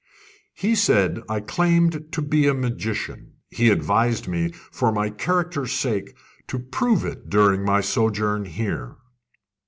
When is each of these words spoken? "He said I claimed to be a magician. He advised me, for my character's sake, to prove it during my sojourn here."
"He 0.55 0.73
said 0.73 1.21
I 1.29 1.41
claimed 1.41 2.11
to 2.13 2.23
be 2.23 2.47
a 2.47 2.55
magician. 2.55 3.33
He 3.51 3.69
advised 3.69 4.27
me, 4.27 4.49
for 4.71 4.91
my 4.91 5.11
character's 5.11 5.73
sake, 5.73 6.15
to 6.47 6.57
prove 6.57 7.05
it 7.05 7.29
during 7.29 7.63
my 7.63 7.81
sojourn 7.81 8.45
here." 8.45 8.95